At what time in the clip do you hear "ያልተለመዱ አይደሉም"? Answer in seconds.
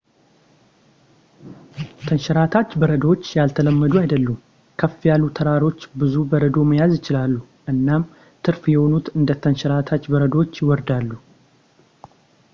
3.39-4.39